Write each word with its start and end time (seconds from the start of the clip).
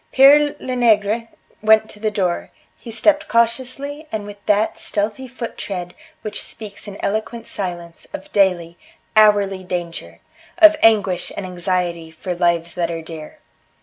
Pere 0.11 0.55
Lenegre 0.59 1.27
went 1.61 1.87
to 1.91 1.99
the 1.99 2.09
door; 2.09 2.49
he 2.79 2.89
stepped 2.89 3.27
cautiously 3.27 4.07
and 4.11 4.25
with 4.25 4.43
that 4.47 4.79
stealthy 4.79 5.27
foot 5.27 5.59
tread 5.59 5.93
which 6.23 6.43
speaks 6.43 6.87
in 6.87 6.97
eloquent 7.05 7.45
silence 7.45 8.07
of 8.11 8.31
daily, 8.31 8.79
hourly 9.15 9.63
danger, 9.63 10.19
of 10.57 10.75
anguish 10.81 11.31
and 11.37 11.45
anxiety 11.45 12.09
for 12.09 12.33
lives 12.33 12.73
that 12.73 12.89
are 12.89 13.03
dear. 13.03 13.37